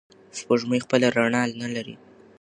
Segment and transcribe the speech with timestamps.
[0.37, 1.95] سپوږمۍ خپله رڼا نلري.